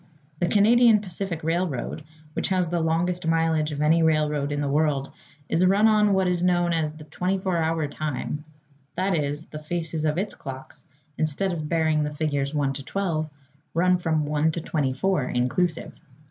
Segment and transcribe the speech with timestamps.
[0.39, 2.03] The Canadian Pacific Railroad,
[2.33, 5.11] which has the longest mileage of any railroad in the world,
[5.47, 8.43] is run on what is known as the 24 Hour Time;
[8.95, 10.85] that is, the faces of its clocks,
[11.19, 13.29] instead of bearing the figures 1 to 12,
[13.75, 15.91] run from 1 to 24 inclusive.